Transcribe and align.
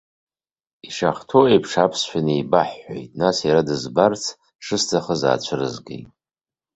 Ишахәҭоу 0.87 1.45
еиԥш 1.51 1.71
аԥсшәа 1.83 2.19
неибаҳҳәеит, 2.25 3.11
нас 3.21 3.37
иара 3.47 3.67
дызбарц 3.67 4.23
шысҭахыз 4.65 5.21
аацәырызгеит. 5.29 6.07